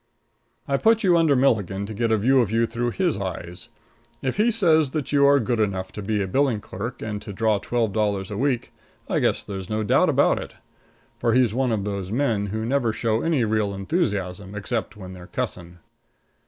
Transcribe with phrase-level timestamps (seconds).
[0.67, 3.69] I put you under Milligan to get a view of you through his eyes.
[4.23, 7.31] If he says that you are good enough to be a billing clerk, and to
[7.31, 8.73] draw twelve dollars a week,
[9.07, 10.55] I guess there's no doubt about it.
[11.19, 15.27] For he's one of those men that never show any real enthusiasm except when they're
[15.27, 15.77] cussing.